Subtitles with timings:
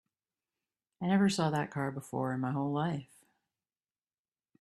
[0.99, 3.23] I never saw that car before in my whole life.